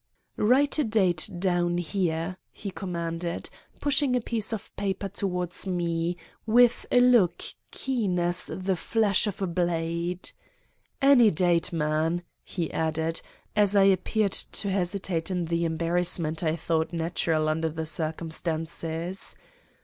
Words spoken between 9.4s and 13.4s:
a blade. 'Any date, man,' he added,